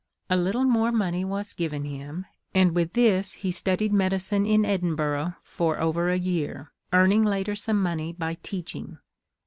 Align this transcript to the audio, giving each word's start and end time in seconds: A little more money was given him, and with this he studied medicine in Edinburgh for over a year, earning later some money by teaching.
A 0.31 0.35
little 0.35 0.63
more 0.63 0.91
money 0.91 1.23
was 1.23 1.53
given 1.53 1.83
him, 1.85 2.25
and 2.55 2.73
with 2.73 2.93
this 2.93 3.33
he 3.33 3.51
studied 3.51 3.93
medicine 3.93 4.47
in 4.47 4.65
Edinburgh 4.65 5.35
for 5.43 5.79
over 5.79 6.09
a 6.09 6.17
year, 6.17 6.71
earning 6.91 7.23
later 7.23 7.53
some 7.53 7.79
money 7.79 8.11
by 8.11 8.39
teaching. 8.41 8.97